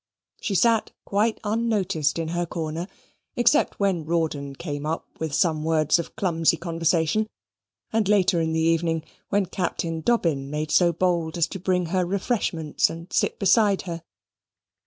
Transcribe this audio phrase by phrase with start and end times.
[0.39, 2.87] She sat quite unnoticed in her corner,
[3.35, 7.27] except when Rawdon came up with some words of clumsy conversation:
[7.93, 12.03] and later in the evening, when Captain Dobbin made so bold as to bring her
[12.03, 14.01] refreshments and sit beside her.